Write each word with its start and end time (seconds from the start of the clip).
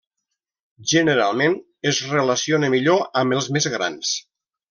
Generalment, 0.93 1.57
es 1.91 1.99
relaciona 2.13 2.71
millor 2.77 3.05
amb 3.23 3.39
els 3.39 3.53
més 3.59 3.69
grans. 3.77 4.17